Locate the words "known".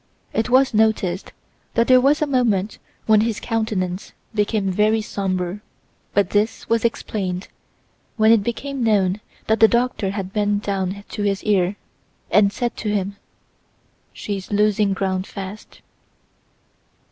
8.83-9.21